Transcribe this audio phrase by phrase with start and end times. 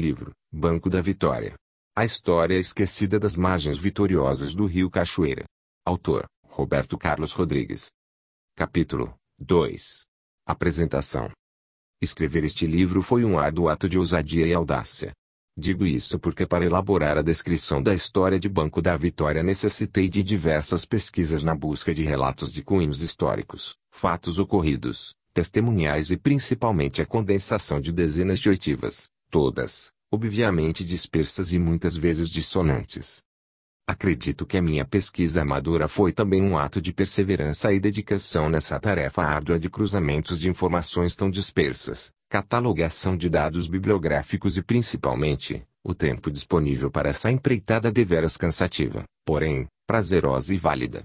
[0.00, 1.56] Livro, Banco da Vitória.
[1.96, 5.44] A história esquecida das margens vitoriosas do rio Cachoeira.
[5.84, 7.88] Autor, Roberto Carlos Rodrigues.
[8.54, 10.04] Capítulo 2.
[10.46, 11.32] Apresentação.
[12.00, 15.10] Escrever este livro foi um árduo ato de ousadia e audácia.
[15.58, 20.22] Digo isso porque para elaborar a descrição da história de Banco da Vitória necessitei de
[20.22, 27.04] diversas pesquisas na busca de relatos de cunhos históricos, fatos ocorridos, testemunhais e principalmente a
[27.04, 33.22] condensação de dezenas de oitivas, todas, obviamente dispersas e muitas vezes dissonantes.
[33.86, 38.78] Acredito que a minha pesquisa amadora foi também um ato de perseverança e dedicação nessa
[38.78, 45.94] tarefa árdua de cruzamentos de informações tão dispersas, catalogação de dados bibliográficos e principalmente, o
[45.94, 51.02] tempo disponível para essa empreitada deveras cansativa, porém, prazerosa e válida.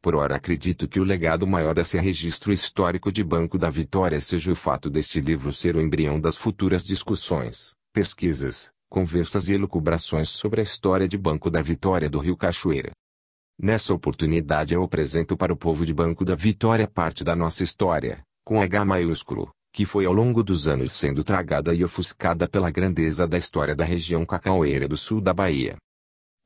[0.00, 4.52] Por ora acredito que o legado maior desse registro histórico de Banco da Vitória seja
[4.52, 10.60] o fato deste livro ser o embrião das futuras discussões, pesquisas, conversas e elucubrações sobre
[10.60, 12.92] a história de Banco da Vitória do Rio Cachoeira.
[13.60, 18.22] Nessa oportunidade eu apresento para o povo de Banco da Vitória parte da nossa história,
[18.44, 23.26] com H maiúsculo, que foi ao longo dos anos sendo tragada e ofuscada pela grandeza
[23.26, 25.76] da história da região cacaueira do sul da Bahia.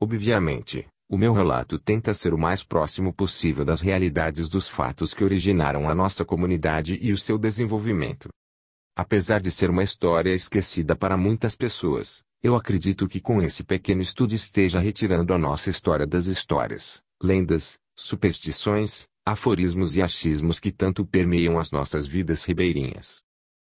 [0.01, 5.23] Obviamente, o meu relato tenta ser o mais próximo possível das realidades dos fatos que
[5.23, 8.29] originaram a nossa comunidade e o seu desenvolvimento.
[8.97, 14.01] Apesar de ser uma história esquecida para muitas pessoas, eu acredito que com esse pequeno
[14.01, 21.05] estudo esteja retirando a nossa história das histórias, lendas, superstições, aforismos e achismos que tanto
[21.05, 23.21] permeiam as nossas vidas ribeirinhas.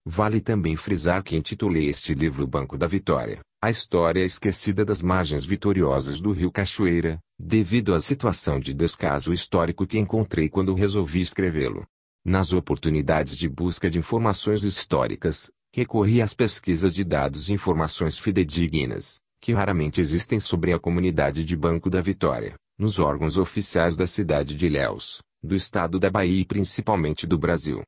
[0.05, 5.43] Vale também frisar que intitulei este livro Banco da Vitória, a história esquecida das margens
[5.43, 11.85] vitoriosas do rio Cachoeira, devido à situação de descaso histórico que encontrei quando resolvi escrevê-lo.
[12.23, 19.19] Nas oportunidades de busca de informações históricas, recorri às pesquisas de dados e informações fidedignas,
[19.41, 24.55] que raramente existem sobre a comunidade de Banco da Vitória, nos órgãos oficiais da cidade
[24.55, 27.83] de Ilhéus, do estado da Bahia e principalmente do Brasil.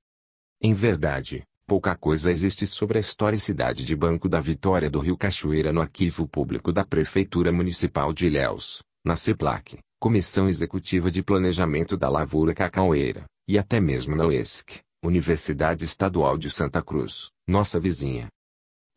[0.61, 5.73] Em verdade, pouca coisa existe sobre a historicidade de Banco da Vitória do Rio Cachoeira
[5.73, 12.09] no arquivo público da Prefeitura Municipal de Ilhéus, na CEPLAC, Comissão Executiva de Planejamento da
[12.09, 18.27] Lavoura Cacaueira, e até mesmo na UESC, Universidade Estadual de Santa Cruz, nossa vizinha.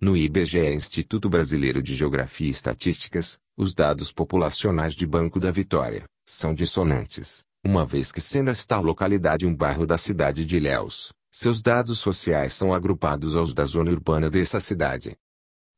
[0.00, 6.04] No IBGE Instituto Brasileiro de Geografia e Estatísticas, os dados populacionais de Banco da Vitória
[6.26, 11.62] são dissonantes, uma vez que sendo esta localidade um bairro da cidade de Ilhéus, seus
[11.62, 15.14] dados sociais são agrupados aos da zona urbana dessa cidade.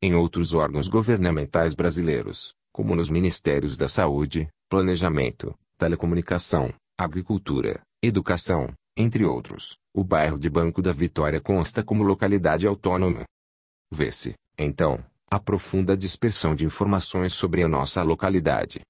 [0.01, 9.25] Em outros órgãos governamentais brasileiros, como nos Ministérios da Saúde, Planejamento, Telecomunicação, Agricultura, Educação, entre
[9.25, 13.25] outros, o bairro de Banco da Vitória consta como localidade autônoma.
[13.93, 18.81] Vê-se, então, a profunda dispersão de informações sobre a nossa localidade.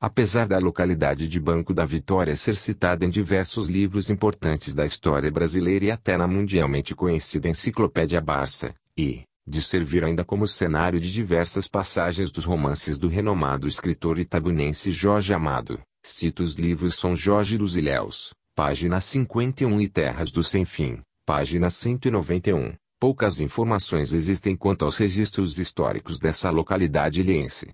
[0.00, 5.30] Apesar da localidade de Banco da Vitória ser citada em diversos livros importantes da história
[5.30, 11.12] brasileira e até na mundialmente conhecida Enciclopédia Barça, e, de servir ainda como cenário de
[11.12, 17.58] diversas passagens dos romances do renomado escritor itabunense Jorge Amado, cito os livros São Jorge
[17.58, 22.72] dos Ilhéus, página 51 e Terras do Sem Fim, página 191.
[22.98, 27.70] Poucas informações existem quanto aos registros históricos dessa localidade ilhense.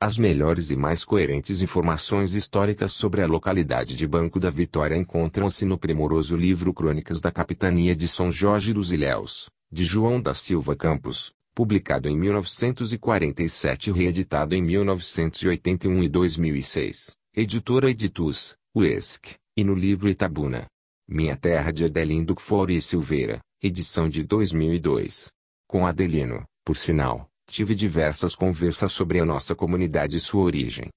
[0.00, 5.64] As melhores e mais coerentes informações históricas sobre a localidade de Banco da Vitória encontram-se
[5.64, 10.74] no primoroso livro Crônicas da Capitania de São Jorge dos Ilhéus, de João da Silva
[10.74, 19.74] Campos, publicado em 1947 e reeditado em 1981 e 2006, editora Editus, UESC, e no
[19.74, 20.66] livro Itabuna.
[21.06, 25.32] Minha Terra de Adelindo Fore e Silveira, edição de 2002.
[25.66, 30.88] Com Adelino, por sinal, tive diversas conversas sobre a nossa comunidade e sua origem.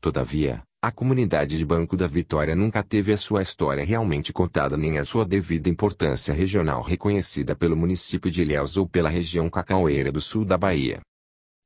[0.00, 4.96] Todavia, a comunidade de Banco da Vitória nunca teve a sua história realmente contada nem
[4.96, 10.18] a sua devida importância regional reconhecida pelo município de Ilhéus ou pela região cacaueira do
[10.18, 11.00] sul da Bahia.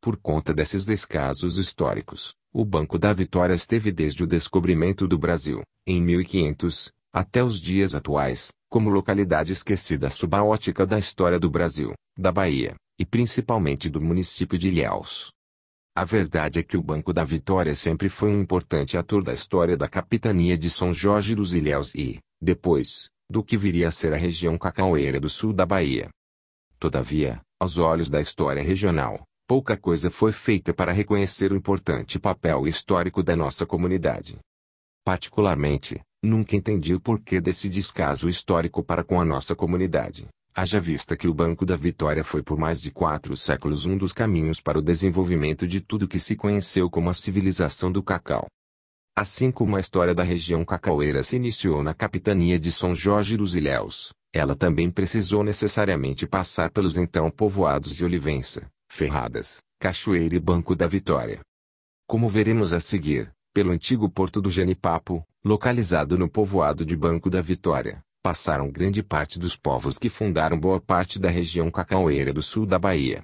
[0.02, 5.62] Por conta desses descasos históricos, o Banco da Vitória esteve desde o descobrimento do Brasil,
[5.86, 11.48] em 1500, até os dias atuais, como localidade esquecida sob a ótica da história do
[11.48, 15.33] Brasil, da Bahia, e principalmente do município de Ilhéus.
[15.96, 19.76] A verdade é que o Banco da Vitória sempre foi um importante ator da história
[19.76, 24.16] da capitania de São Jorge dos Ilhéus e, depois, do que viria a ser a
[24.16, 26.08] região cacaueira do sul da Bahia.
[26.80, 32.66] Todavia, aos olhos da história regional, pouca coisa foi feita para reconhecer o importante papel
[32.66, 34.36] histórico da nossa comunidade.
[35.04, 40.26] Particularmente, nunca entendi o porquê desse descaso histórico para com a nossa comunidade,
[40.56, 44.12] Haja vista que o Banco da Vitória foi por mais de quatro séculos um dos
[44.12, 48.46] caminhos para o desenvolvimento de tudo que se conheceu como a civilização do cacau.
[49.16, 53.56] Assim como a história da região cacaueira se iniciou na capitania de São Jorge dos
[53.56, 60.76] Ilhéus, ela também precisou necessariamente passar pelos então povoados de Olivença, Ferradas, Cachoeira e Banco
[60.76, 61.40] da Vitória.
[62.06, 67.42] Como veremos a seguir, pelo antigo porto do Genipapo, localizado no povoado de Banco da
[67.42, 72.64] Vitória, passaram grande parte dos povos que fundaram boa parte da região cacaueira do sul
[72.64, 73.20] da Bahia.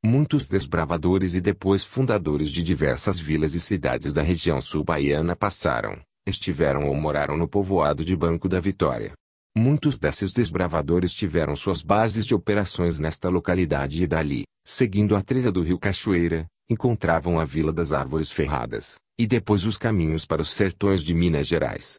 [0.00, 6.86] Muitos desbravadores e depois fundadores de diversas vilas e cidades da região sul-baiana passaram, estiveram
[6.86, 9.12] ou moraram no povoado de Banco da Vitória.
[9.56, 15.50] Muitos desses desbravadores tiveram suas bases de operações nesta localidade e dali, seguindo a trilha
[15.50, 20.50] do rio Cachoeira, encontravam a Vila das Árvores Ferradas, e depois os caminhos para os
[20.50, 21.96] sertões de Minas Gerais.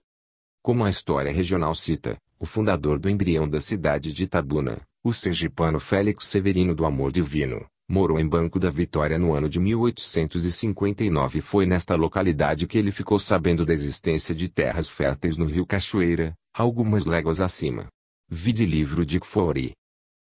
[0.62, 5.78] Como a história regional cita, o fundador do embrião da cidade de Itabuna, o sergipano
[5.78, 11.42] Félix Severino do Amor Divino, morou em Banco da Vitória no ano de 1859 e
[11.42, 16.34] foi nesta localidade que ele ficou sabendo da existência de terras férteis no rio Cachoeira,
[16.54, 17.88] algumas léguas acima.
[18.30, 19.74] Vide livro de Kfouri.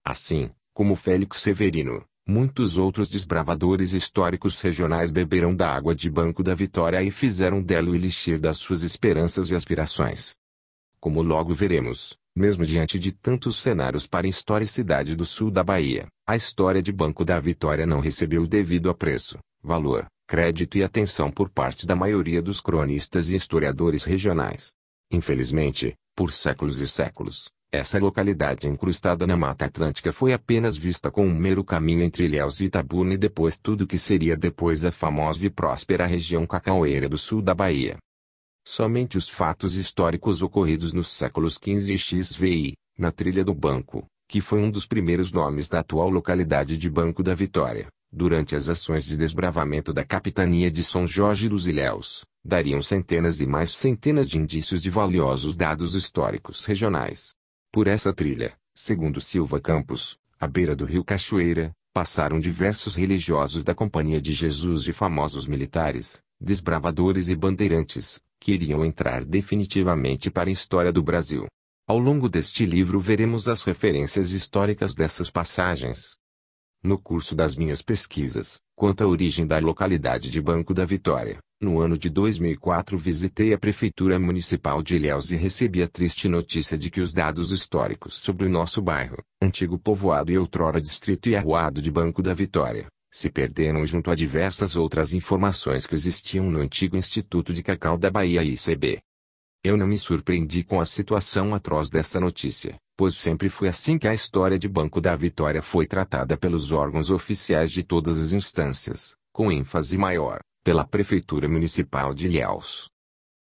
[0.04, 6.54] Assim, como Félix Severino, muitos outros desbravadores históricos regionais beberam da água de Banco da
[6.54, 10.36] Vitória e fizeram dela o elixir das suas esperanças e aspirações.
[11.00, 16.06] Como logo veremos, mesmo diante de tantos cenários para a historicidade do sul da Bahia,
[16.26, 21.30] a história de Banco da Vitória não recebeu o devido apreço, valor, crédito e atenção
[21.30, 24.74] por parte da maioria dos cronistas e historiadores regionais.
[25.10, 31.28] Infelizmente, por séculos e séculos, essa localidade incrustada na Mata Atlântica foi apenas vista como
[31.28, 35.46] um mero caminho entre Ilhéus e Itabuna e depois tudo que seria depois a famosa
[35.46, 37.96] e próspera região cacaueira do sul da Bahia.
[38.68, 44.40] Somente os fatos históricos ocorridos nos séculos XV e XVI, na trilha do Banco, que
[44.40, 49.04] foi um dos primeiros nomes da atual localidade de Banco da Vitória, durante as ações
[49.04, 54.36] de desbravamento da capitania de São Jorge dos Ilhéus, dariam centenas e mais centenas de
[54.36, 57.30] indícios de valiosos dados históricos regionais.
[57.70, 63.76] Por essa trilha, segundo Silva Campos, à beira do rio Cachoeira, passaram diversos religiosos da
[63.76, 70.52] Companhia de Jesus e famosos militares, desbravadores e bandeirantes, que iriam entrar definitivamente para a
[70.52, 71.48] história do Brasil.
[71.84, 76.16] Ao longo deste livro veremos as referências históricas dessas passagens.
[76.80, 81.80] No curso das minhas pesquisas, quanto à origem da localidade de Banco da Vitória, no
[81.80, 86.88] ano de 2004 visitei a Prefeitura Municipal de Ilhéus e recebi a triste notícia de
[86.88, 91.82] que os dados históricos sobre o nosso bairro, antigo povoado e outrora distrito e arruado
[91.82, 92.86] de Banco da Vitória,
[93.16, 98.10] se perderam junto a diversas outras informações que existiam no antigo Instituto de Cacau da
[98.10, 99.00] Bahia ICB.
[99.64, 104.06] Eu não me surpreendi com a situação atroz dessa notícia, pois sempre foi assim que
[104.06, 109.16] a história de Banco da Vitória foi tratada pelos órgãos oficiais de todas as instâncias,
[109.32, 112.90] com ênfase maior, pela Prefeitura Municipal de Ilhéus.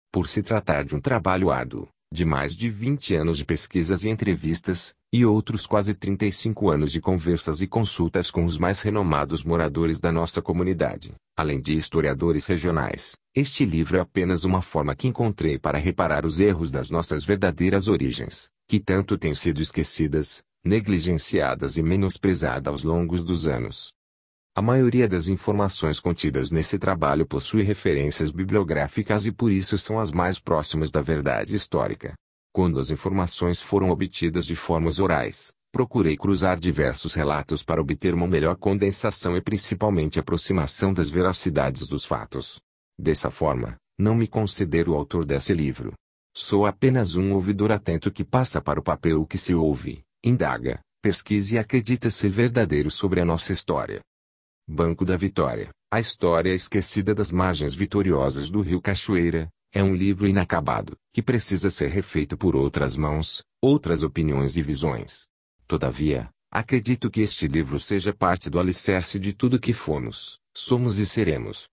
[0.10, 4.10] Por se tratar de um trabalho árduo, de mais de 20 anos de pesquisas e
[4.10, 9.98] entrevistas, e outros quase 35 anos de conversas e consultas com os mais renomados moradores
[9.98, 13.16] da nossa comunidade, além de historiadores regionais.
[13.34, 17.88] Este livro é apenas uma forma que encontrei para reparar os erros das nossas verdadeiras
[17.88, 23.94] origens, que tanto têm sido esquecidas, negligenciadas e menosprezadas aos longos dos anos.
[24.54, 30.12] A maioria das informações contidas nesse trabalho possui referências bibliográficas e por isso são as
[30.12, 32.16] mais próximas da verdade histórica.
[32.56, 38.30] Quando as informações foram obtidas de formas orais, procurei cruzar diversos relatos para obter uma
[38.30, 42.62] melhor condensação e principalmente aproximação das veracidades dos fatos.
[42.98, 45.92] Dessa forma, não me considero o autor desse livro.
[46.34, 50.80] Sou apenas um ouvidor atento que passa para o papel o que se ouve, indaga,
[51.02, 54.00] pesquisa e acredita ser verdadeiro sobre a nossa história.
[54.66, 60.26] Banco da Vitória, a história esquecida das margens vitoriosas do rio Cachoeira, é um livro
[60.26, 65.28] inacabado, que precisa ser refeito por outras mãos, outras opiniões e visões.
[65.68, 71.06] Todavia, acredito que este livro seja parte do alicerce de tudo que fomos, somos e
[71.06, 71.66] seremos.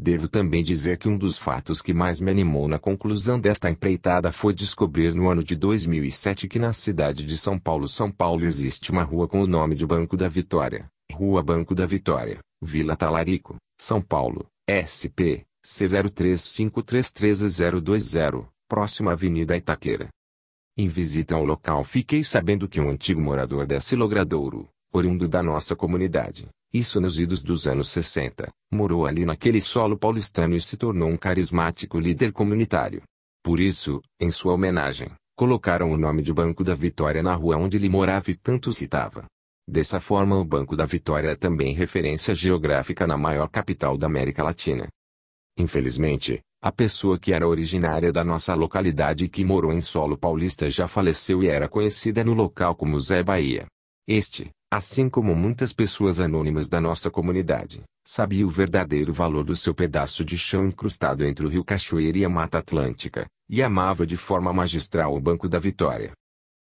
[0.00, 4.30] Devo também dizer que um dos fatos que mais me animou na conclusão desta empreitada
[4.30, 8.92] foi descobrir no ano de 2007 que na cidade de São Paulo, São Paulo existe
[8.92, 13.56] uma rua com o nome de Banco da Vitória, Rua Banco da Vitória, Vila Talarico,
[13.80, 20.08] São Paulo, SP, C03533020, próxima Avenida Itaqueira.
[20.76, 25.76] Em visita ao local fiquei sabendo que um antigo morador desse logradouro, oriundo da nossa
[25.76, 31.10] comunidade, isso nos idos dos anos 60, morou ali naquele solo paulistano e se tornou
[31.10, 33.02] um carismático líder comunitário.
[33.42, 37.76] Por isso, em sua homenagem, colocaram o nome de Banco da Vitória na rua onde
[37.76, 39.26] ele morava e tanto citava.
[39.68, 44.42] Dessa forma o Banco da Vitória é também referência geográfica na maior capital da América
[44.42, 44.88] Latina.
[45.56, 50.70] Infelizmente, a pessoa que era originária da nossa localidade e que morou em solo paulista
[50.70, 53.66] já faleceu e era conhecida no local como Zé Bahia.
[54.06, 59.74] Este, assim como muitas pessoas anônimas da nossa comunidade, sabia o verdadeiro valor do seu
[59.74, 64.16] pedaço de chão incrustado entre o rio Cachoeira e a Mata Atlântica, e amava de
[64.16, 66.12] forma magistral o Banco da Vitória.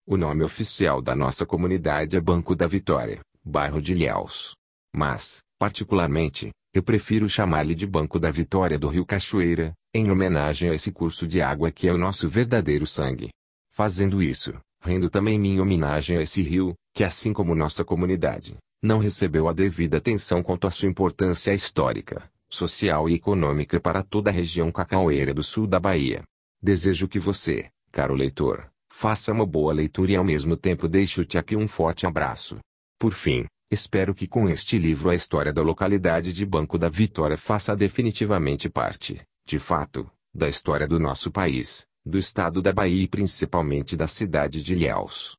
[0.08, 4.54] O nome oficial da nossa comunidade é Banco da Vitória, bairro de Ilhéus.
[4.96, 10.74] Mas, particularmente, eu prefiro chamar-lhe de Banco da Vitória do Rio Cachoeira, em homenagem a
[10.74, 13.30] esse curso de água que é o nosso verdadeiro sangue.
[13.72, 19.00] Fazendo isso, rendo também minha homenagem a esse rio, que assim como nossa comunidade, não
[19.00, 24.34] recebeu a devida atenção quanto à sua importância histórica, social e econômica para toda a
[24.34, 26.24] região cacaueira do sul da Bahia.
[26.62, 28.70] Desejo que você, caro leitor,
[29.02, 32.58] Faça uma boa leitura e ao mesmo tempo deixo-te aqui um forte abraço.
[33.00, 37.38] Por fim, espero que com este livro a história da localidade de Banco da Vitória
[37.38, 43.08] faça definitivamente parte, de fato, da história do nosso país, do estado da Bahia e
[43.08, 45.38] principalmente da cidade de Ilhéus.